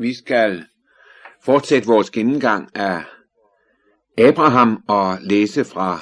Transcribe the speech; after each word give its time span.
Vi 0.00 0.14
skal 0.14 0.64
fortsætte 1.44 1.88
vores 1.88 2.10
gennemgang 2.10 2.76
af 2.76 3.04
Abraham 4.18 4.84
og 4.88 5.18
læse 5.20 5.64
fra 5.64 5.98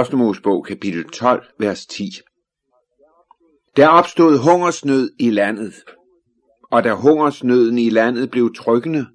1. 0.00 0.12
Mosebog 0.18 0.64
kapitel 0.64 1.08
12, 1.08 1.46
vers 1.58 1.86
10. 1.86 2.02
Der 3.76 3.88
opstod 3.88 4.38
hungersnød 4.38 5.10
i 5.18 5.30
landet, 5.30 5.74
og 6.70 6.84
da 6.84 6.94
hungersnøden 6.94 7.78
i 7.78 7.90
landet 7.90 8.30
blev 8.30 8.54
trykkende, 8.54 9.06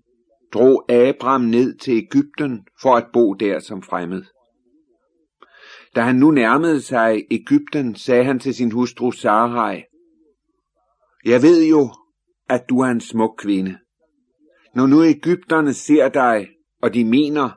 drog 0.54 0.92
Abraham 0.92 1.42
ned 1.42 1.78
til 1.78 1.94
Ægypten 1.98 2.68
for 2.82 2.96
at 2.96 3.08
bo 3.14 3.34
der 3.34 3.60
som 3.60 3.82
fremmed. 3.82 4.24
Da 5.96 6.02
han 6.02 6.16
nu 6.16 6.32
nærmede 6.32 6.82
sig 6.82 7.26
Ægypten, 7.32 7.96
sagde 7.96 8.24
han 8.24 8.40
til 8.40 8.56
sin 8.56 8.72
hustru 8.72 9.12
Sarai, 9.12 9.84
Jeg 11.26 11.42
ved 11.42 11.66
jo, 11.66 11.94
at 12.50 12.70
du 12.70 12.80
er 12.80 12.88
en 12.88 13.02
smuk 13.02 13.36
kvinde. 13.38 13.78
Når 14.76 14.88
nu 14.88 15.04
Ægypterne 15.04 15.73
ser 15.73 16.09
dig, 16.09 16.50
og 16.81 16.94
de 16.94 17.05
mener, 17.05 17.50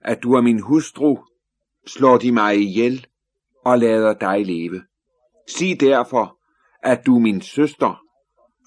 at 0.00 0.22
du 0.22 0.32
er 0.32 0.40
min 0.40 0.60
hustru, 0.60 1.18
slår 1.86 2.18
de 2.18 2.32
mig 2.32 2.56
ihjel 2.56 3.06
og 3.64 3.78
lader 3.78 4.14
dig 4.14 4.46
leve. 4.46 4.82
Sig 5.48 5.80
derfor, 5.80 6.38
at 6.82 7.06
du 7.06 7.16
er 7.16 7.20
min 7.20 7.40
søster, 7.40 8.04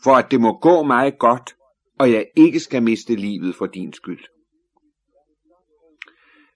for 0.03 0.11
at 0.11 0.31
det 0.31 0.41
må 0.41 0.59
gå 0.59 0.83
mig 0.83 1.17
godt, 1.19 1.55
og 1.99 2.11
jeg 2.11 2.25
ikke 2.35 2.59
skal 2.59 2.83
miste 2.83 3.15
livet 3.15 3.55
for 3.55 3.65
din 3.65 3.93
skyld. 3.93 4.23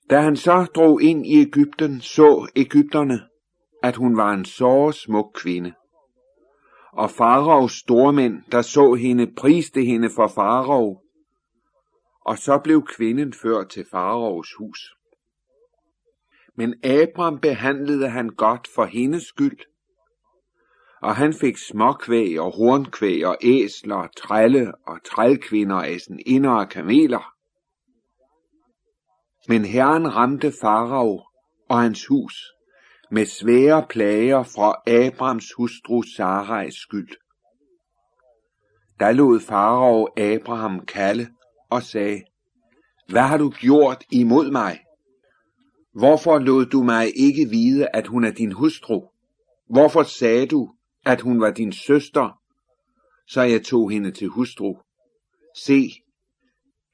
Da 0.10 0.20
han 0.20 0.36
så 0.36 0.68
drog 0.76 1.02
ind 1.02 1.26
i 1.26 1.42
Ægypten, 1.42 2.02
så 2.02 2.52
Ægypterne, 2.56 3.20
at 3.84 3.96
hun 3.96 4.18
var 4.18 4.34
en 4.34 4.46
så 4.46 4.92
smuk 4.92 5.32
kvinde. 5.36 5.74
Og 6.96 7.12
faraos 7.12 7.72
stormænd, 7.72 8.44
der 8.52 8.62
så 8.62 8.94
hende, 8.94 9.34
priste 9.38 9.82
hende 9.82 10.10
for 10.16 10.28
farao, 10.28 11.02
og 12.22 12.38
så 12.38 12.60
blev 12.64 12.86
kvinden 12.86 13.34
ført 13.34 13.70
til 13.70 13.86
faraos 13.92 14.54
hus. 14.54 14.96
Men 16.56 16.76
Abram 16.84 17.40
behandlede 17.40 18.10
han 18.10 18.30
godt 18.30 18.68
for 18.76 18.86
hendes 18.86 19.24
skyld, 19.24 19.60
og 21.02 21.16
han 21.16 21.34
fik 21.34 21.58
småkvæg 21.58 22.40
og 22.40 22.52
hornkvæg 22.56 23.26
og 23.26 23.38
æsler, 23.42 24.08
trælle 24.18 24.76
og 24.88 25.04
trælkvinder 25.04 25.82
af 25.82 26.00
sin 26.00 26.20
indre 26.26 26.68
kameler. 26.68 27.34
Men 29.48 29.66
Herren 29.66 30.16
ramte 30.16 30.54
Farao 30.62 31.24
og 31.70 31.82
hans 31.82 32.08
hus 32.08 32.55
med 33.12 33.26
svære 33.26 33.86
plager 33.90 34.44
fra 34.44 34.76
Abrams 34.88 35.54
hustru 35.58 36.02
Sarais 36.02 36.76
skyld. 36.76 37.10
Da 39.00 39.12
lod 39.12 39.40
Farao 39.40 40.08
Abraham 40.18 40.86
kalde 40.86 41.28
og 41.70 41.84
sagde, 41.84 42.24
Hvad 43.08 43.22
har 43.22 43.38
du 43.38 43.50
gjort 43.50 44.04
imod 44.12 44.52
mig? 44.52 44.80
Hvorfor 45.94 46.40
lod 46.40 46.66
du 46.66 46.84
mig 46.84 47.12
ikke 47.16 47.50
vide, 47.50 47.88
at 47.94 48.08
hun 48.08 48.24
er 48.24 48.32
din 48.32 48.52
hustru? 48.52 49.02
Hvorfor 49.70 50.04
sagde 50.04 50.48
du, 50.48 50.74
at 51.06 51.22
hun 51.22 51.42
var 51.42 51.52
din 51.52 51.72
søster, 51.72 52.40
så 53.28 53.42
jeg 53.42 53.64
tog 53.64 53.92
hende 53.92 54.12
til 54.12 54.28
hustru? 54.28 54.76
Se, 55.58 55.92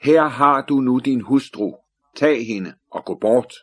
her 0.02 0.24
har 0.24 0.66
du 0.66 0.76
nu 0.76 1.00
din 1.00 1.22
hustru. 1.22 1.74
Tag 2.16 2.48
hende 2.48 2.74
og 2.92 3.06
gå 3.06 3.16
bort. 3.16 3.54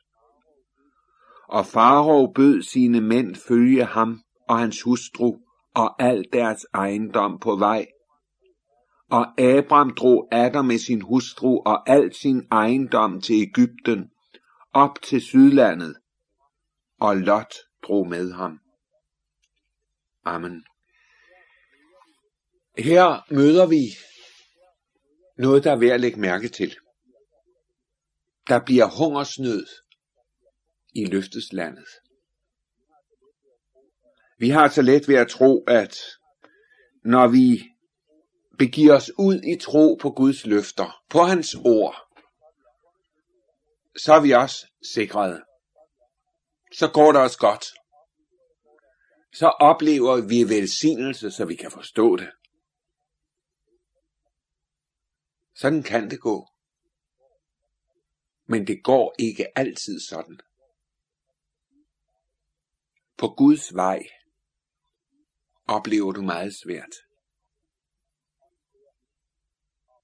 Og 1.49 1.67
Farao 1.67 2.33
bød 2.33 2.63
sine 2.63 3.01
mænd 3.01 3.37
følge 3.49 3.85
ham 3.85 4.21
og 4.49 4.59
hans 4.59 4.83
hustru 4.83 5.37
og 5.75 6.03
al 6.03 6.25
deres 6.33 6.67
ejendom 6.75 7.39
på 7.39 7.57
vej. 7.57 7.87
Og 9.11 9.41
Abram 9.41 9.95
drog 9.95 10.29
atter 10.33 10.63
med 10.63 10.79
sin 10.79 11.01
hustru 11.01 11.63
og 11.67 11.91
al 11.91 12.15
sin 12.15 12.47
ejendom 12.53 13.21
til 13.21 13.35
Ægypten, 13.43 14.11
op 14.73 15.03
til 15.03 15.21
Sydlandet, 15.21 15.97
og 17.01 17.17
Lot 17.17 17.55
drog 17.83 18.09
med 18.09 18.33
ham. 18.33 18.61
Amen. 20.25 20.65
Her 22.79 23.35
møder 23.35 23.67
vi 23.67 23.83
noget, 25.39 25.65
der 25.65 25.73
er 25.73 25.79
værd 25.79 25.91
at 25.91 26.01
lægge 26.01 26.21
mærke 26.21 26.49
til. 26.49 26.77
Der 28.49 28.61
bliver 28.65 28.87
hungersnød 28.99 29.67
i 30.95 31.05
løfteslandet. 31.05 31.89
Vi 34.39 34.49
har 34.49 34.69
så 34.69 34.83
let 34.83 35.09
ved 35.09 35.15
at 35.15 35.29
tro, 35.29 35.65
at 35.65 35.97
når 37.05 37.29
vi 37.29 37.65
begiver 38.59 38.97
os 38.97 39.11
ud 39.19 39.41
i 39.43 39.57
tro 39.61 39.95
på 39.95 40.11
Guds 40.11 40.47
løfter, 40.47 41.03
på 41.11 41.19
hans 41.19 41.55
ord, 41.55 41.97
så 43.97 44.13
er 44.15 44.21
vi 44.21 44.31
også 44.33 44.67
sikrede. 44.95 45.43
Så 46.73 46.91
går 46.95 47.13
det 47.13 47.21
os 47.21 47.37
godt. 47.37 47.65
Så 49.35 49.47
oplever 49.47 50.29
vi 50.29 50.57
velsignelse, 50.57 51.31
så 51.31 51.45
vi 51.45 51.55
kan 51.55 51.71
forstå 51.71 52.17
det. 52.17 52.31
Sådan 55.57 55.83
kan 55.83 56.11
det 56.11 56.21
gå. 56.21 56.49
Men 58.47 58.67
det 58.67 58.85
går 58.85 59.15
ikke 59.19 59.59
altid 59.59 60.01
sådan. 60.01 60.41
På 63.19 63.29
Guds 63.29 63.75
vej 63.75 64.09
oplever 65.67 66.13
du 66.13 66.23
meget 66.23 66.55
svært. 66.55 66.95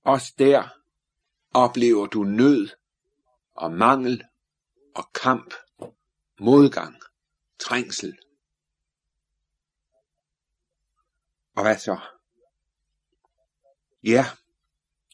Også 0.03 0.35
der 0.39 0.69
oplever 1.55 2.07
du 2.07 2.23
nød 2.23 2.69
og 3.55 3.73
mangel 3.73 4.25
og 4.95 5.13
kamp, 5.13 5.55
modgang, 6.41 6.97
trængsel. 7.59 8.19
Og 11.57 11.63
hvad 11.63 11.79
så? 11.79 12.01
Ja, 14.03 14.25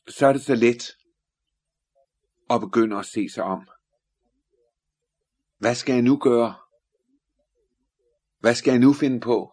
så 0.09 0.27
er 0.27 0.33
det 0.33 0.43
så 0.43 0.55
let 0.55 0.97
at 2.51 2.61
begynde 2.61 2.99
at 2.99 3.07
se 3.07 3.29
sig 3.29 3.45
om. 3.45 3.69
Hvad 5.59 5.75
skal 5.75 5.93
jeg 5.93 6.03
nu 6.03 6.17
gøre? 6.17 6.70
Hvad 8.41 8.55
skal 8.55 8.71
jeg 8.71 8.81
nu 8.81 8.93
finde 8.93 9.21
på? 9.21 9.53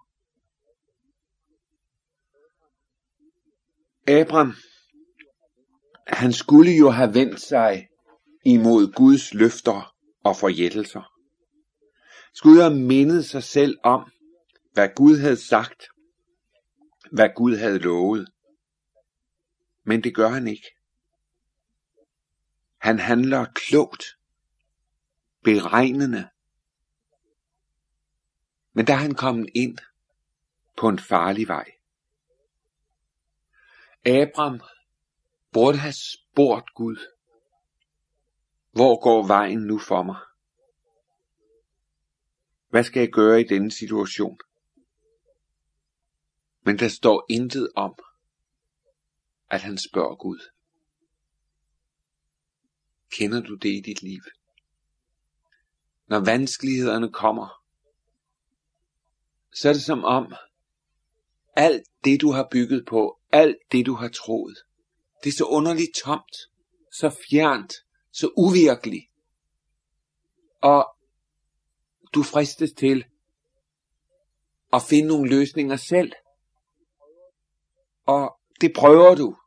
Abram, 4.07 4.53
han 6.07 6.33
skulle 6.33 6.71
jo 6.71 6.89
have 6.89 7.13
vendt 7.13 7.41
sig 7.41 7.87
imod 8.45 8.93
Guds 8.93 9.33
løfter 9.33 9.95
og 10.23 10.35
forjættelser. 10.35 11.13
Skulle 12.33 12.61
have 12.61 12.75
mindet 12.75 13.25
sig 13.25 13.43
selv 13.43 13.77
om, 13.83 14.11
hvad 14.73 14.89
Gud 14.95 15.17
havde 15.17 15.37
sagt, 15.47 15.83
hvad 17.11 17.29
Gud 17.35 17.55
havde 17.55 17.79
lovet. 17.79 18.27
Men 19.83 20.03
det 20.03 20.15
gør 20.15 20.27
han 20.29 20.47
ikke. 20.47 20.67
Han 22.77 22.99
handler 22.99 23.45
klogt, 23.55 24.03
beregnende. 25.43 26.29
Men 28.77 28.87
der 28.87 28.93
er 28.93 28.97
han 28.97 29.15
kommet 29.15 29.49
ind 29.55 29.77
på 30.75 30.89
en 30.89 30.99
farlig 30.99 31.47
vej. 31.47 31.71
Abram 34.05 34.61
burde 35.51 35.77
have 35.77 35.93
spurgt 35.93 36.73
Gud, 36.73 36.97
hvor 38.71 39.03
går 39.03 39.27
vejen 39.27 39.59
nu 39.59 39.79
for 39.79 40.03
mig? 40.03 40.19
Hvad 42.69 42.83
skal 42.83 42.99
jeg 42.99 43.09
gøre 43.09 43.41
i 43.41 43.43
denne 43.43 43.71
situation? 43.71 44.39
Men 46.61 46.79
der 46.79 46.87
står 46.87 47.25
intet 47.29 47.69
om, 47.75 47.95
at 49.49 49.61
han 49.61 49.77
spørger 49.77 50.15
Gud. 50.15 50.39
Kender 53.11 53.41
du 53.41 53.55
det 53.55 53.69
i 53.69 53.81
dit 53.85 54.01
liv? 54.01 54.21
Når 56.07 56.19
vanskelighederne 56.19 57.13
kommer, 57.13 57.66
så 59.61 59.69
er 59.69 59.73
det 59.73 59.83
som 59.83 60.03
om, 60.03 60.33
alt 61.55 61.87
det 62.03 62.21
du 62.21 62.31
har 62.31 62.47
bygget 62.51 62.85
på, 62.87 63.19
alt 63.31 63.57
det 63.71 63.85
du 63.85 63.93
har 63.93 64.07
troet, 64.07 64.57
det 65.23 65.29
er 65.29 65.37
så 65.37 65.45
underligt 65.45 65.95
tomt, 65.95 66.35
så 66.93 67.09
fjernt, 67.29 67.73
så 68.11 68.31
uvirkeligt. 68.37 69.05
Og 70.61 70.95
du 72.13 72.23
fristes 72.23 72.71
til 72.71 73.05
at 74.73 74.81
finde 74.89 75.07
nogle 75.07 75.29
løsninger 75.29 75.75
selv. 75.75 76.11
Og 78.05 78.39
det 78.61 78.73
prøver 78.75 79.15
du. 79.15 79.37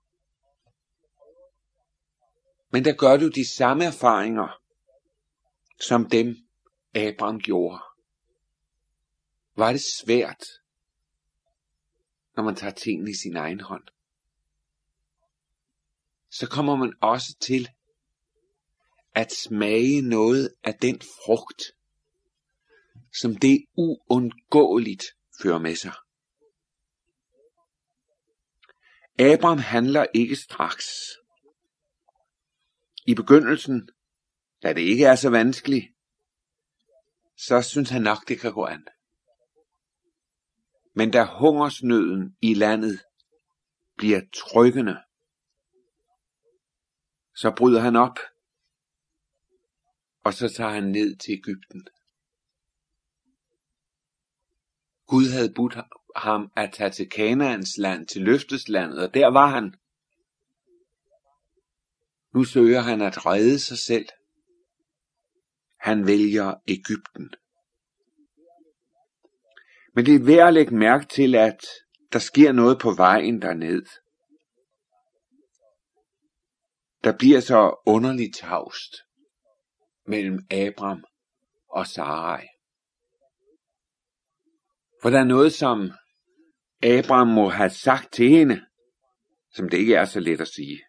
Men 2.71 2.85
der 2.85 2.93
gør 2.93 3.17
du 3.17 3.29
de 3.29 3.49
samme 3.57 3.85
erfaringer, 3.85 4.61
som 5.81 6.09
dem 6.09 6.37
Abraham 6.95 7.41
gjorde. 7.41 7.90
Var 9.57 9.73
det 9.73 9.81
svært, 9.81 10.45
når 12.37 12.43
man 12.43 12.57
tager 12.57 12.75
tingene 12.75 13.11
i 13.11 13.15
sin 13.15 13.37
egen 13.37 13.61
hånd? 13.61 13.85
så 16.31 16.49
kommer 16.49 16.77
man 16.77 16.95
også 17.01 17.37
til 17.41 17.69
at 19.15 19.33
smage 19.33 20.03
noget 20.03 20.55
af 20.65 20.75
den 20.75 21.01
frugt, 21.01 21.63
som 23.21 23.37
det 23.37 23.65
uundgåeligt 23.77 25.05
fører 25.43 25.59
med 25.59 25.77
sig. 25.77 25.93
Abraham 29.19 29.59
handler 29.59 30.07
ikke 30.15 30.37
straks. 30.37 30.87
I 33.07 33.15
begyndelsen, 33.15 33.89
da 34.63 34.73
det 34.73 34.81
ikke 34.81 35.05
er 35.05 35.15
så 35.15 35.31
vanskeligt, 35.31 35.87
så 37.37 37.63
synes 37.63 37.91
han 37.91 38.03
nok, 38.03 38.29
det 38.29 38.41
kan 38.41 38.53
gå 38.53 38.65
an. 38.65 38.87
Men 40.95 41.11
da 41.11 41.25
hungersnøden 41.25 42.37
i 42.43 42.55
landet 42.55 43.01
bliver 43.97 44.21
trykkende, 44.35 45.03
så 47.37 47.55
bryder 47.57 47.81
han 47.81 47.97
op, 47.97 48.19
og 50.25 50.35
så 50.35 50.49
tager 50.49 50.71
han 50.71 50.85
ned 50.85 51.17
til 51.17 51.33
Ægypten. 51.33 51.89
Gud 55.07 55.31
havde 55.33 55.55
budt 55.55 55.77
ham 56.17 56.53
at 56.57 56.73
tage 56.73 56.91
til 56.91 57.11
Kanaans 57.11 57.79
land, 57.79 58.07
til 58.07 58.23
løfteslandet, 58.23 58.99
og 59.03 59.15
der 59.15 59.27
var 59.27 59.47
han. 59.47 59.75
Nu 62.35 62.45
søger 62.45 62.81
han 62.81 63.01
at 63.01 63.27
redde 63.27 63.59
sig 63.59 63.79
selv. 63.79 64.07
Han 65.81 66.07
vælger 66.07 66.55
Ægypten. 66.69 67.35
Men 69.95 70.07
det 70.07 70.15
er 70.15 70.25
værd 70.25 70.49
at 70.49 70.55
lægge 70.55 70.75
mærke 70.75 71.07
til, 71.07 71.35
at 71.35 71.67
der 72.13 72.19
sker 72.19 72.53
noget 72.53 72.79
på 72.81 72.93
vejen 72.93 73.43
derned. 73.43 73.83
Der 77.05 77.17
bliver 77.19 77.41
så 77.41 77.83
underligt 77.87 78.37
tavst 78.37 78.97
mellem 80.07 80.39
Abram 80.51 81.05
og 81.69 81.87
Sarai. 81.87 82.47
For 85.03 85.11
der 85.11 85.19
er 85.21 85.25
noget, 85.25 85.53
som 85.53 85.91
Abraham 86.83 87.29
må 87.29 87.49
have 87.49 87.71
sagt 87.71 88.13
til 88.13 88.29
hende, 88.29 88.67
som 89.55 89.69
det 89.69 89.79
ikke 89.79 89.95
er 89.95 90.05
så 90.05 90.21
let 90.21 90.41
at 90.41 90.49
sige. 90.49 90.83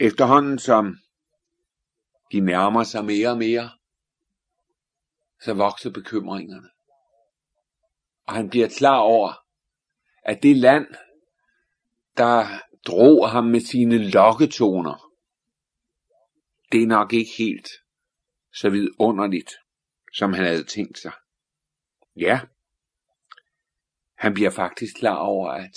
Efterhånden 0.00 0.58
som 0.58 0.96
de 2.32 2.40
nærmer 2.40 2.82
sig 2.84 3.04
mere 3.04 3.28
og 3.28 3.38
mere, 3.38 3.70
så 5.44 5.54
vokser 5.54 5.90
bekymringerne. 5.90 6.68
Og 8.26 8.34
han 8.34 8.50
bliver 8.50 8.68
klar 8.68 8.98
over, 8.98 9.32
at 10.22 10.42
det 10.42 10.56
land, 10.56 10.86
der 12.16 12.46
drog 12.86 13.30
ham 13.30 13.44
med 13.44 13.60
sine 13.60 14.10
lokketoner, 14.10 15.12
det 16.72 16.82
er 16.82 16.86
nok 16.86 17.12
ikke 17.12 17.30
helt 17.38 17.68
så 18.52 18.70
vidunderligt, 18.70 19.50
som 20.12 20.32
han 20.32 20.44
havde 20.44 20.64
tænkt 20.64 20.98
sig. 20.98 21.12
Ja, 22.16 22.40
han 24.14 24.34
bliver 24.34 24.50
faktisk 24.50 24.96
klar 24.96 25.16
over, 25.16 25.50
at 25.50 25.76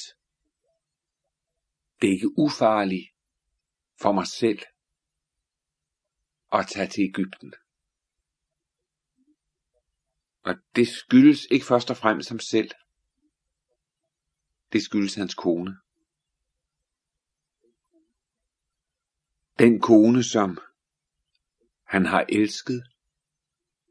det 2.01 2.07
ikke 2.07 2.37
ufarligt 2.37 3.09
for 4.01 4.11
mig 4.11 4.27
selv 4.27 4.59
at 6.53 6.67
tage 6.67 6.87
til 6.87 7.03
Ægypten. 7.03 7.53
Og 10.45 10.55
det 10.75 10.87
skyldes 10.87 11.47
ikke 11.51 11.65
først 11.65 11.89
og 11.89 11.97
fremmest 11.97 12.29
ham 12.29 12.39
selv. 12.39 12.71
Det 14.73 14.83
skyldes 14.83 15.15
hans 15.15 15.35
kone. 15.35 15.77
Den 19.59 19.81
kone, 19.81 20.23
som 20.23 20.57
han 21.87 22.05
har 22.05 22.25
elsket, 22.29 22.83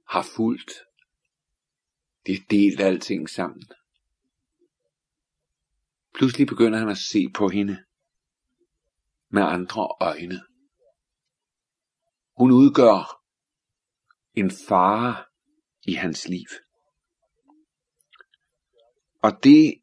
har 0.08 0.22
fulgt, 0.36 0.72
de 2.26 2.32
har 2.32 2.44
delt 2.50 2.80
alting 2.80 3.30
sammen. 3.30 3.62
Pludselig 6.14 6.46
begynder 6.46 6.78
han 6.78 6.88
at 6.88 6.98
se 6.98 7.28
på 7.34 7.48
hende 7.48 7.84
med 9.28 9.42
andre 9.42 9.88
øjne. 10.00 10.40
Hun 12.36 12.50
udgør 12.50 13.22
en 14.34 14.50
fare 14.68 15.24
i 15.86 15.92
hans 15.92 16.28
liv. 16.28 16.46
Og 19.22 19.32
det, 19.44 19.75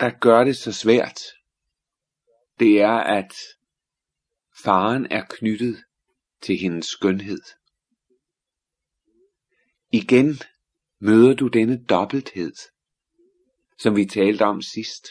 der 0.00 0.10
gør 0.20 0.44
det 0.44 0.56
så 0.56 0.72
svært, 0.72 1.20
det 2.58 2.80
er, 2.80 2.96
at 2.96 3.32
faren 4.62 5.06
er 5.10 5.24
knyttet 5.30 5.84
til 6.42 6.56
hendes 6.56 6.86
skønhed. 6.86 7.40
Igen 9.92 10.38
møder 11.00 11.34
du 11.34 11.48
denne 11.48 11.84
dobbelthed, 11.84 12.54
som 13.78 13.96
vi 13.96 14.04
talte 14.04 14.42
om 14.42 14.62
sidst. 14.62 15.08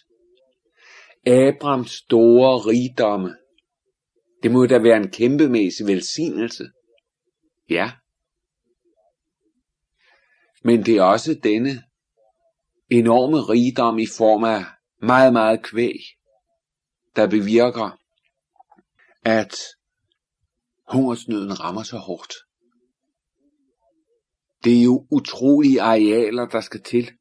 Abrams 1.26 1.92
store 1.92 2.58
rigdomme, 2.58 3.38
det 4.44 4.52
må 4.52 4.66
da 4.66 4.80
være 4.80 4.98
en 4.98 5.12
kæmpemæssig 5.12 5.88
velsignelse. 5.88 6.70
Ja. 7.70 7.92
Men 10.64 10.86
det 10.86 10.98
er 10.98 11.04
også 11.04 11.40
denne 11.44 11.84
enorme 12.90 13.38
rigdom 13.38 14.00
i 14.00 14.08
form 14.18 14.44
af 14.44 14.66
meget, 15.02 15.34
meget 15.34 15.64
kvæg, 15.64 16.00
der 17.16 17.28
bevirker, 17.28 18.00
at 19.26 19.56
hungersnøden 20.88 21.60
rammer 21.60 21.84
så 21.84 21.98
hårdt. 21.98 22.34
Det 24.64 24.80
er 24.80 24.84
jo 24.84 25.08
utrolige 25.12 25.82
arealer, 25.82 26.46
der 26.46 26.62
skal 26.62 26.84
til, 26.84 27.12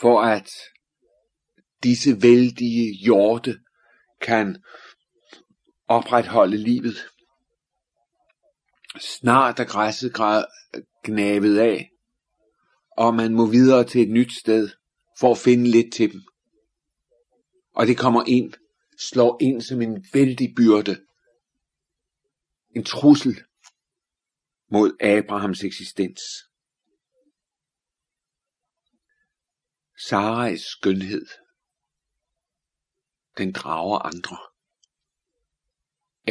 for 0.00 0.22
at 0.22 0.50
disse 1.82 2.22
vældige 2.22 2.94
hjorte 2.94 3.60
kan 4.20 4.62
opretholde 5.88 6.56
livet. 6.56 6.96
Snart 9.00 9.60
er 9.60 9.64
græsset 9.64 10.14
gnavet 11.04 11.58
af, 11.58 11.90
og 12.96 13.14
man 13.14 13.34
må 13.34 13.46
videre 13.46 13.84
til 13.84 14.02
et 14.02 14.10
nyt 14.10 14.32
sted 14.32 14.70
for 15.18 15.30
at 15.30 15.38
finde 15.38 15.70
lidt 15.70 15.94
til 15.94 16.12
dem. 16.12 16.22
Og 17.74 17.86
det 17.86 17.98
kommer 17.98 18.24
ind, 18.26 18.52
slår 18.98 19.38
ind 19.40 19.62
som 19.62 19.82
en 19.82 20.06
vældig 20.12 20.54
byrde. 20.56 21.06
En 22.76 22.84
trussel 22.84 23.44
mod 24.70 24.96
Abrahams 25.00 25.64
eksistens. 25.64 26.20
Sarais 30.08 30.60
skønhed, 30.60 31.26
den 33.38 33.52
drager 33.52 33.98
andre. 33.98 34.38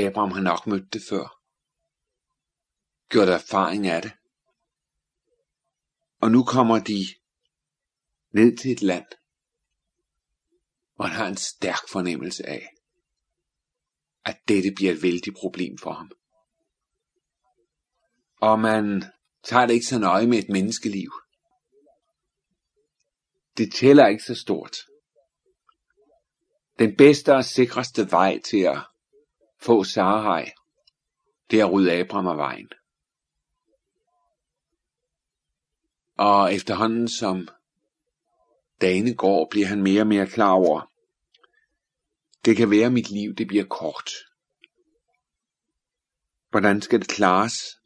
Abraham 0.07 0.31
har 0.31 0.41
nok 0.41 0.67
mødt 0.67 0.93
det 0.93 1.01
før. 1.09 1.39
Gjort 3.09 3.29
erfaring 3.29 3.87
af 3.87 4.01
det. 4.01 4.11
Og 6.23 6.31
nu 6.31 6.41
kommer 6.43 6.77
de 6.79 7.01
ned 8.37 8.57
til 8.57 8.71
et 8.71 8.81
land, 8.81 9.05
hvor 10.95 11.05
han 11.05 11.15
har 11.15 11.27
en 11.27 11.37
stærk 11.37 11.83
fornemmelse 11.91 12.43
af, 12.49 12.63
at 14.25 14.37
dette 14.47 14.71
bliver 14.75 14.91
et 14.91 15.03
vældigt 15.03 15.35
problem 15.35 15.77
for 15.77 15.93
ham 15.93 16.11
og 18.43 18.59
man 18.59 19.03
tager 19.43 19.65
det 19.65 19.73
ikke 19.73 19.85
så 19.85 19.99
nøje 19.99 20.27
med 20.27 20.37
et 20.37 20.49
menneskeliv. 20.49 21.11
Det 23.57 23.73
tæller 23.73 24.07
ikke 24.07 24.23
så 24.23 24.35
stort. 24.35 24.77
Den 26.79 26.95
bedste 26.97 27.35
og 27.35 27.45
sikreste 27.45 28.11
vej 28.11 28.39
til 28.49 28.61
at 28.61 28.77
få 29.61 29.83
Sarai, 29.83 30.45
det 31.51 31.59
er 31.59 31.65
at 31.65 31.73
rydde 31.73 31.93
Abraham 31.93 32.27
af 32.27 32.37
vejen. 32.37 32.69
Og 36.17 36.53
efterhånden 36.53 37.07
som 37.07 37.47
dagene 38.81 39.15
går, 39.15 39.47
bliver 39.51 39.67
han 39.67 39.83
mere 39.83 40.01
og 40.01 40.07
mere 40.07 40.27
klar 40.27 40.51
over, 40.51 40.91
det 42.45 42.57
kan 42.57 42.71
være, 42.71 42.85
at 42.85 42.93
mit 42.93 43.09
liv 43.09 43.35
det 43.35 43.47
bliver 43.47 43.65
kort. 43.65 44.09
Hvordan 46.49 46.81
skal 46.81 46.99
det 46.99 47.07
klares? 47.07 47.79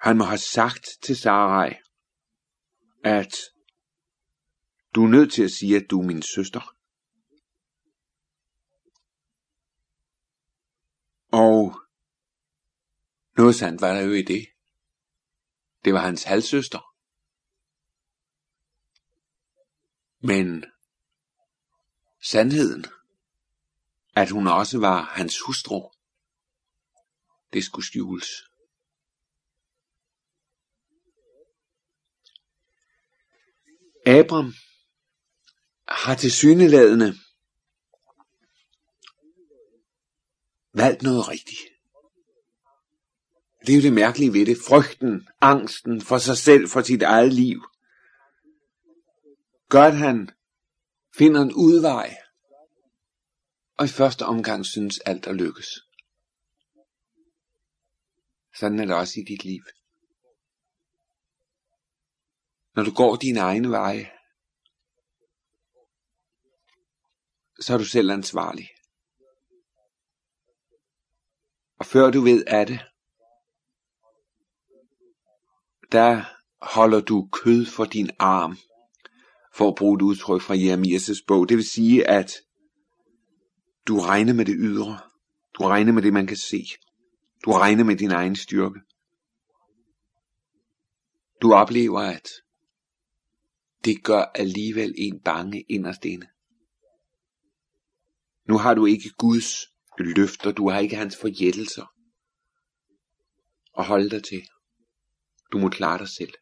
Han 0.00 0.16
må 0.18 0.24
have 0.24 0.38
sagt 0.38 0.88
til 1.02 1.16
Sarai, 1.16 1.74
at 3.04 3.34
du 4.94 5.04
er 5.04 5.08
nødt 5.08 5.32
til 5.32 5.44
at 5.44 5.50
sige, 5.50 5.76
at 5.76 5.86
du 5.90 6.00
er 6.00 6.06
min 6.06 6.22
søster. 6.22 6.76
Og 11.32 11.80
noget 13.36 13.54
sandt 13.54 13.80
var 13.80 13.92
der 13.94 14.00
jo 14.00 14.12
i 14.12 14.22
det. 14.22 14.51
Det 15.84 15.94
var 15.94 16.00
hans 16.00 16.22
halvsøster. 16.22 16.94
Men 20.26 20.64
sandheden, 22.22 22.86
at 24.16 24.30
hun 24.30 24.46
også 24.46 24.78
var 24.78 25.02
hans 25.02 25.40
hustru. 25.46 25.90
Det 27.52 27.64
skulle 27.64 27.86
skjules. 27.86 28.28
Abram 34.06 34.54
har 35.88 36.14
til 36.14 36.32
syneladende 36.32 37.14
valgt 40.74 41.02
noget 41.02 41.28
rigtigt. 41.28 41.71
Det 43.66 43.72
er 43.72 43.76
jo 43.76 43.82
det 43.82 43.92
mærkelige 43.92 44.32
ved 44.32 44.46
det. 44.46 44.56
Frygten, 44.68 45.28
angsten 45.40 46.00
for 46.00 46.18
sig 46.18 46.36
selv, 46.36 46.68
for 46.68 46.82
sit 46.82 47.02
eget 47.02 47.32
liv, 47.32 47.60
gør, 49.68 49.82
at 49.82 49.96
han 49.96 50.30
finder 51.14 51.42
en 51.42 51.52
udvej, 51.52 52.16
og 53.78 53.84
i 53.84 53.88
første 53.88 54.22
omgang 54.22 54.66
synes 54.66 54.98
alt 54.98 55.26
at 55.26 55.36
lykkes. 55.36 55.68
Sådan 58.54 58.80
er 58.80 58.84
det 58.84 58.94
også 58.94 59.20
i 59.20 59.22
dit 59.22 59.44
liv. 59.44 59.62
Når 62.74 62.82
du 62.82 62.92
går 62.94 63.16
dine 63.16 63.40
egne 63.40 63.70
veje, 63.70 64.10
så 67.60 67.74
er 67.74 67.78
du 67.78 67.84
selv 67.84 68.10
ansvarlig. 68.10 68.68
Og 71.78 71.86
før 71.86 72.10
du 72.10 72.20
ved 72.20 72.44
af 72.46 72.66
det, 72.66 72.91
der 75.92 76.24
holder 76.62 77.00
du 77.00 77.28
kød 77.32 77.66
for 77.66 77.84
din 77.84 78.10
arm, 78.18 78.56
for 79.54 79.68
at 79.68 79.74
bruge 79.74 79.96
et 79.96 80.02
udtryk 80.02 80.42
fra 80.42 80.54
Jeremias' 80.54 81.24
bog. 81.26 81.48
Det 81.48 81.56
vil 81.56 81.68
sige, 81.68 82.08
at 82.08 82.32
du 83.88 84.00
regner 84.00 84.32
med 84.32 84.44
det 84.44 84.54
ydre. 84.58 84.98
Du 85.58 85.64
regner 85.64 85.92
med 85.92 86.02
det, 86.02 86.12
man 86.12 86.26
kan 86.26 86.36
se. 86.36 86.66
Du 87.44 87.52
regner 87.52 87.84
med 87.84 87.96
din 87.96 88.10
egen 88.10 88.36
styrke. 88.36 88.80
Du 91.42 91.54
oplever, 91.54 92.00
at 92.00 92.28
det 93.84 94.04
gør 94.04 94.22
alligevel 94.22 94.94
en 94.98 95.20
bange 95.20 95.64
inderst 95.68 96.04
inde. 96.04 96.26
Nu 98.48 98.58
har 98.58 98.74
du 98.74 98.86
ikke 98.86 99.10
Guds 99.18 99.54
løfter, 99.98 100.52
du 100.52 100.68
har 100.68 100.78
ikke 100.78 100.96
hans 100.96 101.16
forjættelser 101.16 101.86
at 103.78 103.84
holde 103.84 104.10
dig 104.10 104.24
til. 104.24 104.42
Du 105.52 105.58
må 105.58 105.68
klare 105.68 105.98
dig 105.98 106.08
selv. 106.08 106.32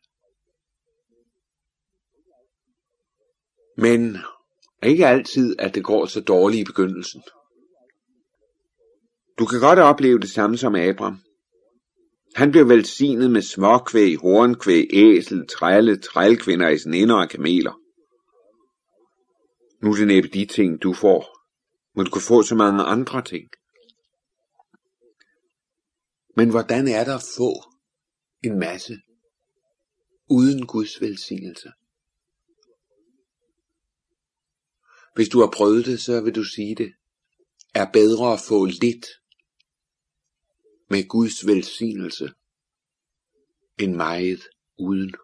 Men 3.77 4.19
ikke 4.83 5.07
altid, 5.07 5.57
at 5.59 5.75
det 5.75 5.85
går 5.85 6.07
så 6.07 6.21
dårligt 6.21 6.61
i 6.61 6.65
begyndelsen. 6.65 7.23
Du 9.39 9.47
kan 9.47 9.61
godt 9.61 9.79
opleve 9.79 10.19
det 10.19 10.31
samme 10.31 10.57
som 10.57 10.75
Abraham. 10.75 11.19
Han 12.35 12.51
blev 12.51 12.69
velsignet 12.69 13.31
med 13.31 13.43
småkvæg, 13.43 14.17
hornkvæg, 14.17 14.87
æsel, 14.93 15.47
trælle, 15.49 16.01
trælkvinder 16.01 16.69
i 16.69 16.79
sin 16.79 17.11
og 17.11 17.29
kameler. 17.29 17.73
Nu 19.83 19.91
er 19.91 19.97
det 19.97 20.07
næppe 20.07 20.29
de 20.29 20.47
ting, 20.47 20.83
du 20.83 20.93
får, 20.93 21.39
men 21.97 22.05
du 22.05 22.11
kan 22.11 22.23
få 22.23 22.43
så 22.43 22.55
mange 22.55 22.83
andre 22.83 23.23
ting. 23.23 23.49
Men 26.37 26.51
hvordan 26.51 26.89
er 26.89 27.05
der 27.05 27.15
at 27.15 27.25
få 27.37 27.70
en 28.45 28.59
masse 28.59 29.01
uden 30.31 30.67
Guds 30.67 31.01
velsignelse? 31.01 31.73
Hvis 35.15 35.29
du 35.29 35.41
har 35.41 35.51
prøvet 35.57 35.87
det, 35.87 36.01
så 36.01 36.21
vil 36.21 36.35
du 36.35 36.45
sige 36.45 36.75
det. 36.75 36.95
Er 37.75 37.93
bedre 37.93 38.33
at 38.33 38.41
få 38.49 38.65
lidt 38.65 39.07
med 40.91 41.09
Guds 41.09 41.47
velsignelse 41.47 42.33
end 43.79 43.95
meget 43.95 44.41
uden. 44.79 45.15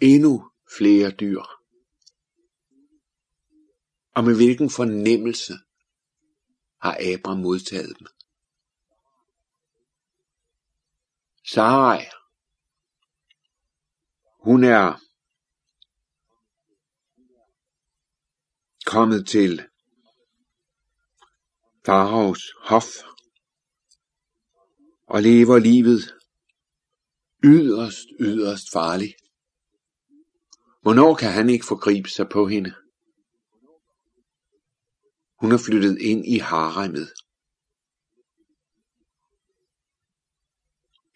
Endnu 0.00 0.50
flere 0.78 1.10
dyr. 1.10 1.42
Og 4.14 4.24
med 4.24 4.36
hvilken 4.36 4.70
fornemmelse 4.70 5.54
har 6.80 6.98
Abraham 7.14 7.40
modtaget 7.42 7.98
dem. 7.98 8.06
Sarai, 11.54 12.06
hun 14.44 14.64
er 14.64 15.00
kommet 18.86 19.28
til 19.28 19.68
Faraos 21.86 22.42
hof 22.62 22.84
og 25.06 25.22
lever 25.22 25.58
livet 25.58 26.14
yderst, 27.44 28.06
yderst 28.20 28.72
farligt. 28.72 29.14
Hvornår 30.82 31.14
kan 31.14 31.32
han 31.32 31.50
ikke 31.50 31.66
forgribe 31.66 32.08
sig 32.08 32.28
på 32.28 32.46
hende? 32.46 32.74
Hun 35.40 35.52
er 35.52 35.58
flyttet 35.66 35.98
ind 36.00 36.26
i 36.26 36.38
haremet. 36.38 37.12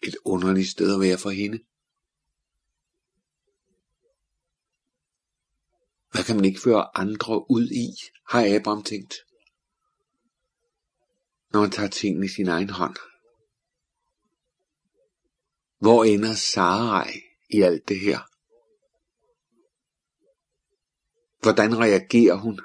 Et 0.07 0.15
underligt 0.25 0.69
sted 0.69 0.93
at 0.93 1.01
være 1.01 1.17
for 1.17 1.29
hende. 1.29 1.59
Hvad 6.11 6.23
kan 6.23 6.35
man 6.35 6.45
ikke 6.45 6.61
føre 6.61 6.97
andre 6.97 7.51
ud 7.51 7.67
i, 7.69 7.87
har 8.29 8.55
Abraham 8.55 8.83
tænkt. 8.83 9.13
Når 11.53 11.61
man 11.61 11.71
tager 11.71 11.89
tingene 11.89 12.25
i 12.25 12.29
sin 12.29 12.47
egen 12.47 12.69
hånd. 12.69 12.95
Hvor 15.77 16.03
ender 16.03 16.33
Sarai 16.33 17.21
i 17.49 17.61
alt 17.61 17.87
det 17.87 17.99
her? 17.99 18.19
Hvordan 21.41 21.79
reagerer 21.79 22.35
hun? 22.35 22.59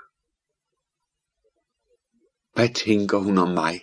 Hvad 2.54 2.74
tænker 2.74 3.18
hun 3.18 3.38
om 3.38 3.48
mig? 3.48 3.80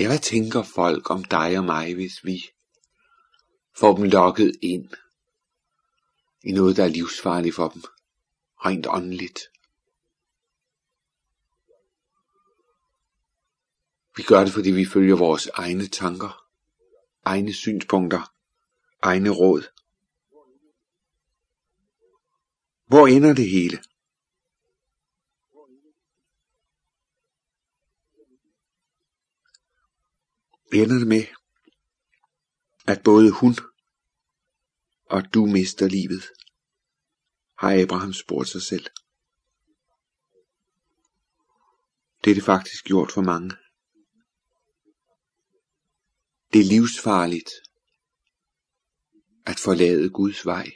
Ja, 0.00 0.06
hvad 0.06 0.18
tænker 0.18 0.62
folk 0.62 1.10
om 1.10 1.24
dig 1.24 1.58
og 1.58 1.64
mig, 1.64 1.94
hvis 1.94 2.24
vi 2.24 2.44
får 3.76 3.96
dem 3.96 4.04
lokket 4.04 4.52
ind 4.62 4.88
i 6.44 6.52
noget, 6.52 6.76
der 6.76 6.84
er 6.84 6.88
livsfarligt 6.88 7.54
for 7.54 7.68
dem, 7.68 7.82
rent 8.64 8.86
åndeligt? 8.86 9.40
Vi 14.16 14.22
gør 14.22 14.44
det, 14.44 14.52
fordi 14.52 14.70
vi 14.70 14.84
følger 14.84 15.16
vores 15.16 15.46
egne 15.46 15.86
tanker, 15.86 16.46
egne 17.24 17.52
synspunkter, 17.52 18.34
egne 19.02 19.30
råd. 19.30 19.62
Hvor 22.86 23.06
ender 23.06 23.34
det 23.34 23.50
hele? 23.50 23.82
Ender 30.72 30.98
det 30.98 31.06
med, 31.06 31.24
at 32.86 33.02
både 33.04 33.30
hun 33.30 33.54
og 35.10 35.34
du 35.34 35.46
mister 35.46 35.88
livet, 35.88 36.22
har 37.58 37.82
Abraham 37.82 38.12
spurgt 38.12 38.48
sig 38.48 38.62
selv. 38.62 38.86
Det 42.24 42.30
er 42.30 42.34
det 42.34 42.44
faktisk 42.44 42.84
gjort 42.84 43.12
for 43.12 43.22
mange. 43.22 43.50
Det 46.52 46.60
er 46.60 46.64
livsfarligt 46.64 47.50
at 49.46 49.58
forlade 49.58 50.10
Guds 50.10 50.46
vej. 50.46 50.70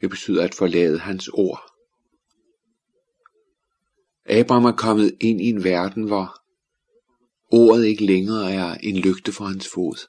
Det 0.00 0.10
betyder 0.10 0.44
at 0.44 0.54
forlade 0.54 0.98
hans 0.98 1.28
ord. 1.28 1.72
Abraham 4.24 4.64
er 4.64 4.76
kommet 4.76 5.16
ind 5.20 5.40
i 5.40 5.44
en 5.44 5.64
verden, 5.64 6.04
hvor 6.04 6.39
ordet 7.50 7.86
ikke 7.86 8.06
længere 8.06 8.52
er 8.52 8.74
en 8.74 8.96
lygte 8.96 9.32
for 9.32 9.44
hans 9.44 9.68
fod 9.74 10.08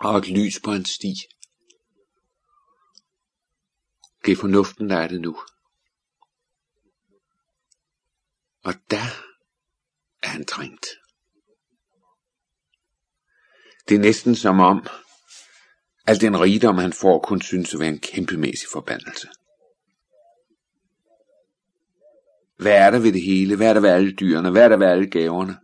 og 0.00 0.18
et 0.18 0.28
lys 0.28 0.60
på 0.64 0.70
hans 0.70 0.88
sti. 0.88 1.14
Det 4.24 4.32
er 4.32 4.36
fornuften, 4.36 4.90
der 4.90 4.96
er 4.96 5.08
det 5.08 5.20
nu. 5.20 5.38
Og 8.64 8.74
der 8.90 9.06
er 10.22 10.28
han 10.28 10.46
trængt. 10.46 10.86
Det 13.88 13.94
er 13.94 14.00
næsten 14.00 14.34
som 14.34 14.60
om, 14.60 14.86
al 16.06 16.20
den 16.20 16.40
rigdom 16.40 16.78
han 16.78 16.92
får, 16.92 17.20
kun 17.20 17.40
synes 17.40 17.74
at 17.74 17.80
være 17.80 17.88
en 17.88 17.98
kæmpemæssig 17.98 18.68
forbandelse. 18.72 19.28
Hvad 22.56 22.72
er 22.72 22.90
der 22.90 22.98
ved 22.98 23.12
det 23.12 23.22
hele? 23.22 23.56
Hvad 23.56 23.68
er 23.68 23.74
der 23.74 23.80
ved 23.80 23.90
alle 23.90 24.12
dyrene? 24.12 24.50
Hvad 24.50 24.64
er 24.64 24.68
der 24.68 24.76
ved 24.76 24.86
alle 24.86 25.10
gaverne? 25.10 25.58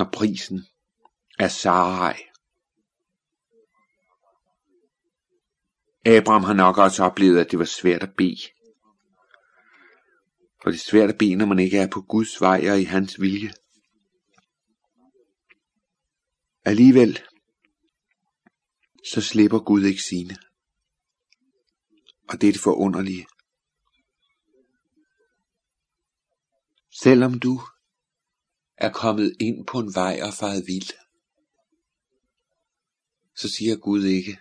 Når 0.00 0.10
prisen 0.12 0.60
er 1.38 1.48
Sarai. 1.48 2.18
Abraham 6.06 6.44
har 6.44 6.52
nok 6.54 6.78
også 6.78 7.04
oplevet, 7.04 7.38
at 7.38 7.50
det 7.50 7.58
var 7.58 7.64
svært 7.64 8.02
at 8.02 8.14
bede. 8.16 8.42
For 10.62 10.70
det 10.70 10.76
er 10.76 10.90
svært 10.90 11.10
at 11.10 11.18
bede, 11.18 11.36
når 11.36 11.46
man 11.46 11.58
ikke 11.58 11.78
er 11.78 11.88
på 11.92 12.00
Guds 12.00 12.40
vej 12.40 12.70
og 12.70 12.80
i 12.80 12.84
hans 12.84 13.20
vilje. 13.20 13.52
Alligevel, 16.64 17.18
så 19.12 19.20
slipper 19.20 19.58
Gud 19.58 19.82
ikke 19.82 20.02
sine. 20.02 20.36
Og 22.28 22.40
det 22.40 22.48
er 22.48 22.52
det 22.52 22.60
forunderlige. 22.60 23.26
Selvom 27.02 27.40
du 27.40 27.60
er 28.80 28.92
kommet 28.92 29.36
ind 29.40 29.66
på 29.66 29.78
en 29.78 29.94
vej 29.94 30.20
og 30.22 30.34
faret 30.34 30.64
vild, 30.66 30.92
så 33.36 33.48
siger 33.48 33.76
Gud 33.76 34.04
ikke, 34.04 34.38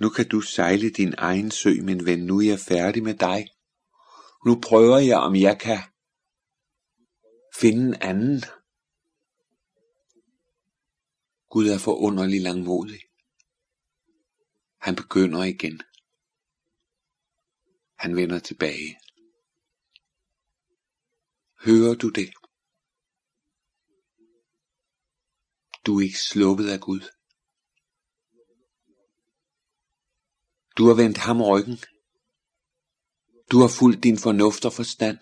nu 0.00 0.08
kan 0.08 0.28
du 0.28 0.40
sejle 0.40 0.90
din 0.90 1.14
egen 1.18 1.50
sø, 1.50 1.70
min 1.82 2.06
ven, 2.06 2.18
nu 2.18 2.40
er 2.40 2.46
jeg 2.46 2.58
færdig 2.58 3.02
med 3.02 3.14
dig. 3.14 3.46
Nu 4.46 4.60
prøver 4.60 4.98
jeg, 4.98 5.18
om 5.18 5.36
jeg 5.36 5.60
kan 5.60 5.78
finde 7.60 7.88
en 7.88 7.94
anden. 7.94 8.42
Gud 11.50 11.68
er 11.68 11.78
forunderlig 11.78 12.40
langmodig. 12.40 13.00
Han 14.80 14.96
begynder 14.96 15.42
igen. 15.42 15.82
Han 17.98 18.16
vender 18.16 18.38
tilbage. 18.38 18.98
Hører 21.64 21.94
du 21.94 22.08
det? 22.08 22.32
Du 25.86 25.98
er 25.98 26.02
ikke 26.02 26.18
sluppet 26.18 26.68
af 26.68 26.80
Gud. 26.80 27.00
Du 30.76 30.86
har 30.86 30.94
vendt 30.94 31.18
ham 31.18 31.42
ryggen. 31.42 31.78
Du 33.50 33.58
har 33.58 33.68
fulgt 33.68 34.02
din 34.02 34.18
fornuft 34.18 34.64
og 34.64 34.72
forstand. 34.72 35.18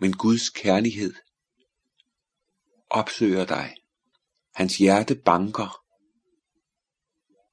Men 0.00 0.16
Guds 0.16 0.50
kærlighed 0.50 1.14
opsøger 2.90 3.46
dig. 3.46 3.76
Hans 4.54 4.78
hjerte 4.78 5.14
banker 5.14 5.84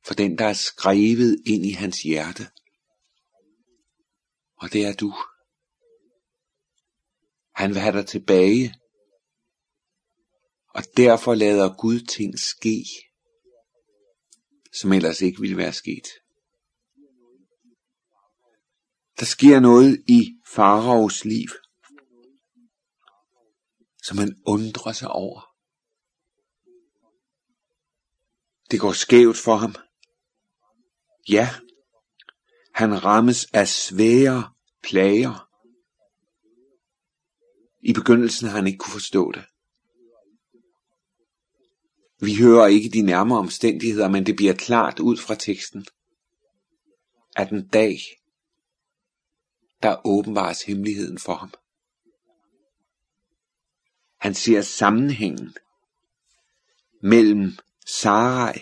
for 0.06 0.14
den, 0.14 0.38
der 0.38 0.46
er 0.46 0.54
skrevet 0.54 1.44
ind 1.46 1.66
i 1.66 1.72
hans 1.72 2.02
hjerte. 2.02 2.44
Og 4.56 4.74
det 4.74 4.86
er 4.86 4.94
du. 4.94 5.16
Han 7.56 7.70
vil 7.70 7.80
have 7.80 7.98
dig 7.98 8.08
tilbage. 8.08 8.74
Og 10.76 10.84
derfor 10.98 11.36
lader 11.36 11.76
Gud 11.78 12.00
ting 12.00 12.40
ske, 12.40 12.86
som 14.80 14.94
ellers 14.94 15.22
ikke 15.22 15.42
ville 15.42 15.58
være 15.58 15.74
sket. 15.74 16.08
Der 19.20 19.26
sker 19.26 19.60
noget 19.60 20.04
i 20.08 20.40
faraos 20.56 21.26
liv, 21.26 21.50
som 24.04 24.18
man 24.18 24.42
undrer 24.46 24.92
sig 24.94 25.08
over. 25.08 25.42
Det 28.72 28.80
går 28.80 28.92
skævt 28.92 29.38
for 29.38 29.56
ham. 29.56 29.76
Ja, 31.30 31.50
han 32.74 33.04
rammes 33.04 33.46
af 33.54 33.68
svære 33.68 34.54
plager. 34.84 35.50
I 37.82 37.94
begyndelsen 37.94 38.48
har 38.48 38.56
han 38.56 38.68
ikke 38.68 38.78
kunne 38.78 38.94
forstå 38.94 39.32
det. 39.32 39.46
Vi 42.20 42.36
hører 42.36 42.68
ikke 42.68 42.90
de 42.90 43.02
nærmere 43.02 43.40
omstændigheder, 43.40 44.08
men 44.08 44.26
det 44.26 44.36
bliver 44.36 44.54
klart 44.54 45.00
ud 45.00 45.18
fra 45.18 45.36
teksten, 45.36 45.86
at 47.36 47.50
en 47.52 47.68
dag, 47.68 47.98
der 49.84 50.08
åbenbares 50.08 50.64
hemmeligheden 50.64 51.20
for 51.20 51.34
ham. 51.34 51.54
Han 54.20 54.34
ser 54.34 54.62
sammenhængen 54.62 55.56
mellem 57.02 57.58
Sarai, 57.88 58.60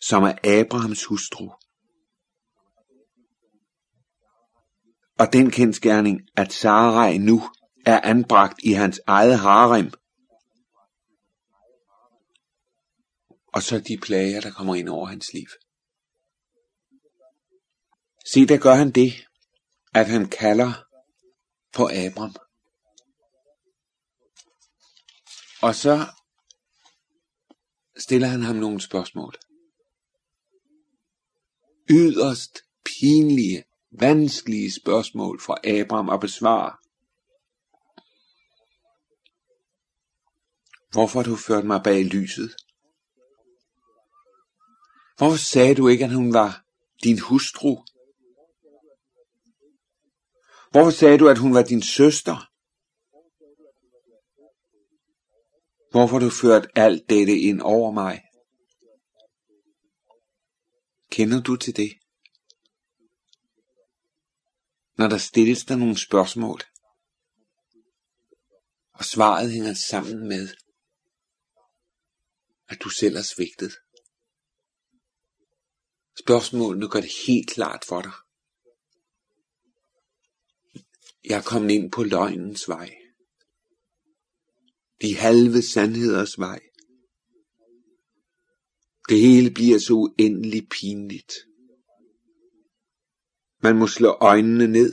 som 0.00 0.22
er 0.22 0.60
Abrahams 0.60 1.04
hustru, 1.04 1.50
og 5.18 5.32
den 5.32 5.50
kendskærning, 5.50 6.20
at 6.36 6.52
Sarai 6.52 7.18
nu 7.18 7.42
er 7.86 8.00
anbragt 8.00 8.60
i 8.64 8.72
hans 8.72 9.00
eget 9.06 9.38
harem, 9.38 9.92
og 13.54 13.62
så 13.62 13.78
de 13.78 13.98
plager, 14.02 14.40
der 14.40 14.52
kommer 14.52 14.74
ind 14.74 14.88
over 14.88 15.06
hans 15.06 15.32
liv. 15.32 15.46
Se, 18.32 18.46
der 18.46 18.58
gør 18.58 18.74
han 18.74 18.90
det, 18.90 19.12
at 19.94 20.08
han 20.08 20.28
kalder 20.28 20.72
på 21.72 21.90
Abram. 22.06 22.36
Og 25.62 25.74
så 25.74 26.06
stiller 27.98 28.28
han 28.28 28.42
ham 28.42 28.56
nogle 28.56 28.80
spørgsmål. 28.80 29.34
Yderst 31.90 32.58
pinlige, 32.84 33.64
vanskelige 33.90 34.72
spørgsmål 34.80 35.40
fra 35.40 35.56
Abram 35.80 36.08
at 36.10 36.20
besvare. 36.20 36.76
Hvorfor 40.92 41.18
har 41.20 41.30
du 41.30 41.36
ført 41.36 41.64
mig 41.64 41.80
bag 41.84 42.04
lyset? 42.04 42.56
Hvorfor 45.22 45.36
sagde 45.36 45.74
du 45.74 45.88
ikke, 45.88 46.04
at 46.04 46.14
hun 46.14 46.32
var 46.32 46.64
din 47.04 47.18
hustru? 47.18 47.84
Hvorfor 50.70 50.90
sagde 50.90 51.18
du, 51.18 51.28
at 51.28 51.38
hun 51.38 51.54
var 51.54 51.62
din 51.62 51.82
søster? 51.82 52.36
Hvorfor 55.90 56.18
har 56.18 56.24
du 56.26 56.30
ført 56.30 56.66
alt 56.74 57.10
dette 57.10 57.38
ind 57.38 57.60
over 57.60 57.92
mig? 57.92 58.22
Kender 61.10 61.42
du 61.42 61.56
til 61.56 61.76
det? 61.76 61.92
Når 64.98 65.08
der 65.08 65.18
stilles 65.18 65.64
der 65.64 65.76
nogle 65.76 65.98
spørgsmål, 65.98 66.60
og 68.92 69.04
svaret 69.04 69.52
hænger 69.52 69.74
sammen 69.74 70.28
med, 70.28 70.48
at 72.68 72.78
du 72.82 72.88
selv 72.88 73.16
er 73.16 73.22
svigtet. 73.22 73.72
Spørgsmålene 76.18 76.88
gør 76.88 77.00
det 77.00 77.12
helt 77.26 77.50
klart 77.50 77.84
for 77.88 78.02
dig. 78.02 78.12
Jeg 81.24 81.38
er 81.38 81.42
kommet 81.42 81.70
ind 81.70 81.92
på 81.92 82.02
løgnens 82.02 82.68
vej. 82.68 82.96
De 85.02 85.16
halve 85.16 85.62
sandheders 85.62 86.38
vej. 86.38 86.60
Det 89.08 89.20
hele 89.20 89.50
bliver 89.50 89.78
så 89.78 89.92
uendelig 89.92 90.68
pinligt. 90.68 91.32
Man 93.62 93.78
må 93.78 93.86
slå 93.86 94.10
øjnene 94.20 94.66
ned. 94.66 94.92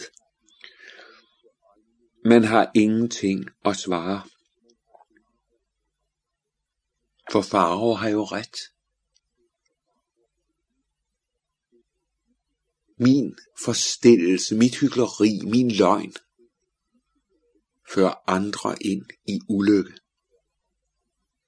Man 2.25 2.43
har 2.43 2.71
ingenting 2.75 3.45
at 3.65 3.75
svare. 3.75 4.29
For 7.31 7.41
farver 7.41 7.95
har 7.95 8.09
jo 8.09 8.23
ret. 8.23 8.57
Min 12.99 13.37
forstillelse, 13.63 14.55
mit 14.55 14.75
hyggeleri, 14.75 15.39
min 15.43 15.71
løgn, 15.71 16.13
fører 17.93 18.29
andre 18.29 18.83
ind 18.83 19.05
i 19.25 19.39
ulykke. 19.49 19.93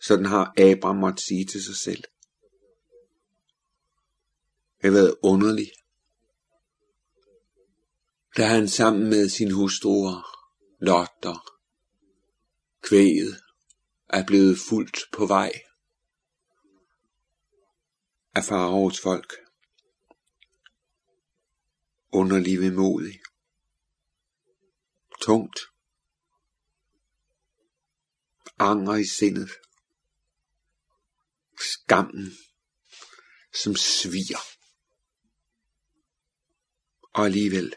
Sådan 0.02 0.26
har 0.26 0.54
Abraham 0.58 0.96
måtte 0.96 1.24
sige 1.24 1.46
til 1.46 1.64
sig 1.64 1.76
selv. 1.76 2.04
Det 4.82 4.84
har 4.84 4.92
været 4.92 5.16
underligt. 5.24 5.72
Da 8.38 8.46
han 8.46 8.68
sammen 8.68 9.10
med 9.10 9.30
sin 9.30 9.52
hustruer, 9.52 10.38
Lotter, 10.80 11.58
kvæget, 12.82 13.42
er 14.10 14.26
blevet 14.26 14.58
fuldt 14.70 14.98
på 15.14 15.26
vej 15.26 15.52
af 18.36 18.44
faraos 18.44 19.02
folk 19.02 19.34
underlig 22.12 22.62
vemodig. 22.62 23.22
Tungt. 25.22 25.60
Anger 28.60 28.96
i 28.96 29.06
sindet. 29.06 29.52
Skammen, 31.60 32.32
som 33.54 33.76
sviger. 33.76 34.40
Og 37.14 37.26
alligevel, 37.26 37.76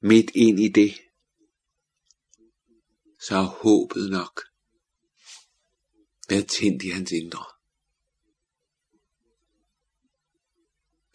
midt 0.00 0.30
ind 0.34 0.60
i 0.60 0.68
det, 0.68 1.00
så 3.20 3.36
er 3.36 3.62
håbet 3.62 4.10
nok 4.10 4.50
været 6.28 6.48
tændt 6.48 6.82
i 6.82 6.88
hans 6.88 7.12
indre. 7.12 7.59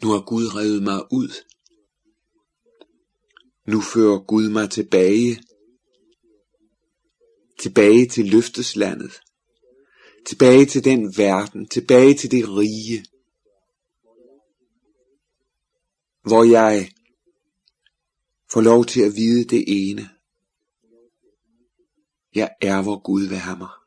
Nu 0.02 0.10
har 0.10 0.22
Gud 0.22 0.56
revet 0.56 0.84
mig 0.84 1.02
ud. 1.12 1.30
Nu 3.68 3.82
fører 3.82 4.20
Gud 4.20 4.50
mig 4.50 4.70
tilbage. 4.70 5.44
Tilbage 7.60 8.08
til 8.08 8.26
løfteslandet. 8.26 9.22
Tilbage 10.28 10.66
til 10.66 10.84
den 10.84 11.18
verden. 11.18 11.68
Tilbage 11.68 12.14
til 12.14 12.32
det 12.32 12.50
rige. 12.50 13.06
Hvor 16.22 16.44
jeg 16.44 16.92
får 18.54 18.62
lov 18.62 18.86
til 18.86 19.02
at 19.02 19.16
vide 19.16 19.44
det 19.44 19.64
ene. 19.68 20.10
Jeg 22.36 22.50
er, 22.62 22.82
hvor 22.82 23.00
Gud 23.04 23.28
vil 23.28 23.38
have 23.38 23.58
mig. 23.58 23.85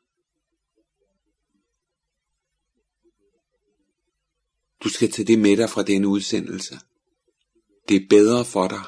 Du 4.84 4.88
skal 4.88 5.12
tage 5.12 5.26
det 5.26 5.38
med 5.38 5.56
dig 5.56 5.70
fra 5.70 5.82
den 5.82 6.04
udsendelse. 6.04 6.78
Det 7.88 7.96
er 7.96 8.06
bedre 8.10 8.44
for 8.44 8.68
dig 8.68 8.82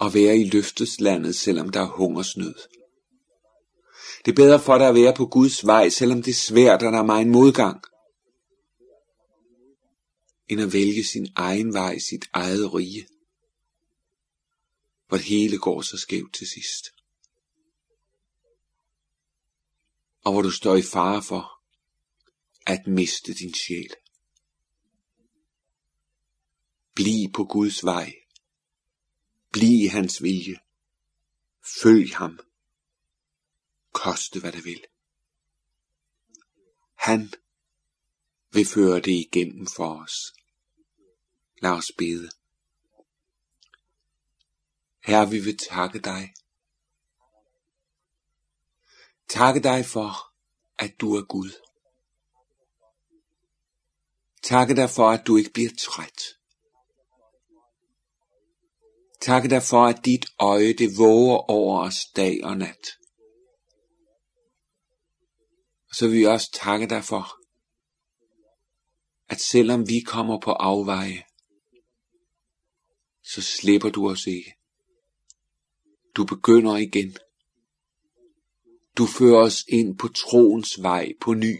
at 0.00 0.14
være 0.14 0.36
i 0.36 0.44
løfteslandet, 0.44 1.36
selvom 1.36 1.68
der 1.68 1.80
er 1.80 1.86
hungersnød. 1.86 2.54
Det 4.24 4.30
er 4.30 4.36
bedre 4.36 4.60
for 4.60 4.78
dig 4.78 4.88
at 4.88 4.94
være 4.94 5.14
på 5.14 5.26
Guds 5.26 5.66
vej, 5.66 5.88
selvom 5.88 6.22
det 6.22 6.30
er 6.30 6.34
svært, 6.34 6.82
og 6.82 6.92
der 6.92 6.98
er 6.98 7.04
meget 7.04 7.26
modgang, 7.26 7.80
end 10.48 10.60
at 10.60 10.72
vælge 10.72 11.04
sin 11.04 11.28
egen 11.34 11.72
vej, 11.72 11.98
sit 11.98 12.28
eget 12.32 12.74
rige, 12.74 13.06
hvor 15.08 15.16
det 15.16 15.26
hele 15.26 15.58
går 15.58 15.82
så 15.82 15.96
skævt 15.96 16.34
til 16.34 16.46
sidst. 16.46 16.92
Og 20.24 20.32
hvor 20.32 20.42
du 20.42 20.50
står 20.50 20.76
i 20.76 20.82
fare 20.82 21.22
for, 21.22 21.57
at 22.68 22.86
miste 22.86 23.34
din 23.34 23.54
sjæl. 23.54 23.92
Bliv 26.94 27.32
på 27.34 27.44
Guds 27.44 27.84
vej. 27.84 28.14
Bliv 29.52 29.84
i 29.84 29.86
hans 29.86 30.22
vilje. 30.22 30.60
Følg 31.82 32.16
ham. 32.16 32.38
Koste 33.92 34.40
hvad 34.40 34.52
det 34.52 34.64
vil. 34.64 34.84
Han 36.94 37.32
vil 38.52 38.66
føre 38.66 39.00
det 39.00 39.12
igennem 39.12 39.66
for 39.76 40.02
os. 40.02 40.32
Lad 41.62 41.70
os 41.70 41.92
bede. 41.98 42.30
Herre, 45.04 45.30
vi 45.30 45.38
vil 45.38 45.58
takke 45.58 45.98
dig. 45.98 46.34
Takke 49.28 49.60
dig 49.60 49.86
for, 49.86 50.34
at 50.78 51.00
du 51.00 51.14
er 51.14 51.24
Gud. 51.24 51.67
Takke 54.48 54.74
dig 54.76 54.90
for, 54.90 55.10
at 55.10 55.26
du 55.26 55.36
ikke 55.36 55.50
bliver 55.50 55.70
træt. 55.78 56.22
Takke 59.20 59.48
dig 59.48 59.62
for, 59.62 59.86
at 59.86 60.04
dit 60.04 60.26
øje 60.38 60.72
det 60.72 60.98
våger 60.98 61.36
over 61.50 61.80
os 61.80 62.06
dag 62.16 62.44
og 62.44 62.56
nat. 62.56 62.98
Og 65.88 65.94
så 65.94 66.08
vil 66.08 66.18
vi 66.18 66.26
også 66.26 66.50
takke 66.52 66.88
dig 66.88 67.04
for, 67.04 67.38
at 69.28 69.40
selvom 69.40 69.88
vi 69.88 70.00
kommer 70.00 70.40
på 70.40 70.52
afveje, 70.52 71.24
så 73.22 73.42
slipper 73.42 73.90
du 73.90 74.10
os 74.10 74.26
ikke. 74.26 74.54
Du 76.16 76.24
begynder 76.24 76.76
igen. 76.76 77.16
Du 78.98 79.06
fører 79.06 79.42
os 79.42 79.64
ind 79.68 79.98
på 79.98 80.08
troens 80.08 80.82
vej 80.82 81.12
på 81.20 81.34
ny. 81.34 81.56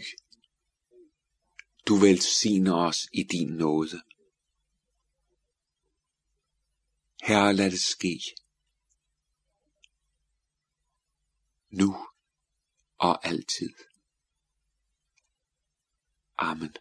Du 1.87 1.99
velsigner 1.99 2.73
os 2.73 3.07
i 3.13 3.23
din 3.23 3.47
nåde. 3.47 4.01
Herre, 7.21 7.53
lad 7.53 7.71
det 7.71 7.81
ske. 7.81 8.19
Nu 11.69 11.95
og 12.97 13.27
altid. 13.27 13.73
Amen. 16.37 16.75